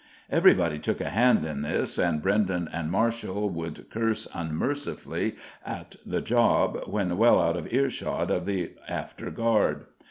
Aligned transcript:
Everybody 0.31 0.79
took 0.79 0.99
a 0.99 1.11
hand 1.11 1.45
in 1.45 1.61
this 1.61 1.99
and 1.99 2.23
Brenden 2.23 2.67
and 2.73 2.89
Marshall 2.89 3.51
would 3.51 3.87
curse 3.91 4.27
unmercifully 4.33 5.35
at 5.63 5.95
the 6.03 6.21
job 6.21 6.79
when 6.87 7.19
well 7.19 7.39
out 7.39 7.55
of 7.55 7.71
earshot 7.71 8.31
of 8.31 8.47
the 8.47 8.71
after 8.89 9.29
guard. 9.29 9.85